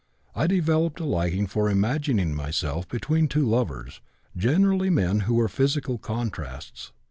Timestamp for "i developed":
0.35-0.99